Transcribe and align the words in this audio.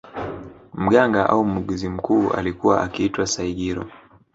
Mganga 0.73 1.25
au 1.29 1.43
muuguzi 1.45 1.89
mkuu 1.89 2.29
alikuwa 2.33 2.81
akiitwa 2.83 3.27
Saigiro 3.27 3.89